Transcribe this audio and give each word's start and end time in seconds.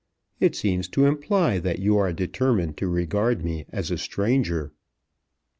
It 0.39 0.55
seems 0.55 0.87
to 0.87 1.05
imply 1.05 1.59
that 1.59 1.77
you 1.77 1.95
are 1.97 2.11
determined 2.11 2.75
to 2.77 2.87
regard 2.87 3.45
me 3.45 3.67
as 3.69 3.91
a 3.91 3.99
stranger. 3.99 4.71